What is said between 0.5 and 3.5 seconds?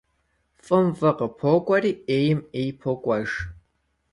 ФӀым фӀы къыпокӀуэри, Ӏейм Ӏей покӀуэж.